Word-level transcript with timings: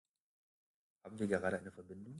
Haben 1.03 1.19
wir 1.19 1.27
gerade 1.27 1.59
eine 1.59 1.71
Verbindung? 1.71 2.09